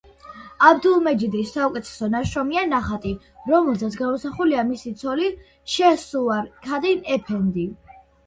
აბდულმეჯიდის 0.67 1.51
საუკეთესო 1.57 2.07
ნაშრომია 2.13 2.63
ნახატი, 2.69 3.11
რომელზეც 3.51 3.97
გამოსახულია 4.01 4.63
მისი 4.71 4.93
ცოლი 5.03 5.29
შეჰსუვარ 5.75 6.49
ქადინ 6.67 7.05
ეფენდი. 7.17 7.67